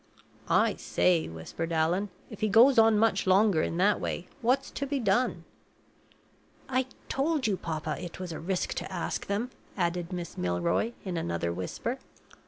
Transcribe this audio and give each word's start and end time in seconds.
"I 0.49 0.77
say," 0.77 1.29
whispered 1.29 1.71
Allan, 1.71 2.09
"if 2.31 2.39
he 2.41 2.47
goes 2.47 2.79
on 2.79 2.97
much 2.97 3.27
longer 3.27 3.61
in 3.61 3.77
that 3.77 4.01
way, 4.01 4.27
what's 4.41 4.71
to 4.71 4.87
be 4.87 4.97
done?" 4.99 5.43
"I 6.67 6.87
told 7.07 7.45
you, 7.45 7.55
papa, 7.55 7.97
it 8.03 8.19
was 8.19 8.31
a 8.31 8.39
risk 8.39 8.73
to 8.77 8.91
ask 8.91 9.27
them," 9.27 9.51
added 9.77 10.11
Miss 10.11 10.39
Milroy, 10.39 10.93
in 11.05 11.17
another 11.17 11.53
whisper. 11.53 11.99